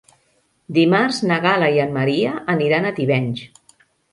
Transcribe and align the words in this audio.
Dimarts 0.77 1.19
na 1.31 1.37
Gal·la 1.43 1.69
i 1.77 1.79
en 1.85 1.93
Maria 1.99 2.33
aniran 2.57 2.89
a 2.89 2.95
Tivenys. 3.01 3.45